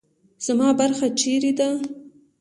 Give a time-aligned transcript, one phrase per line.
[0.45, 1.69] زما برخه چیرې ده؟